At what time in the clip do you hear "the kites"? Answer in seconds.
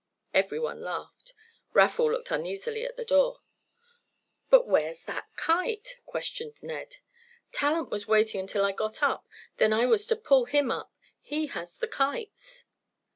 11.77-12.63